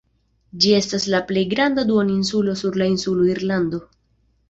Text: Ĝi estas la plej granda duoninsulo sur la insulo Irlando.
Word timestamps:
Ĝi 0.63 0.71
estas 0.77 1.05
la 1.15 1.19
plej 1.33 1.45
granda 1.53 1.85
duoninsulo 1.91 2.59
sur 2.65 2.83
la 2.83 2.91
insulo 2.97 3.33
Irlando. 3.39 3.87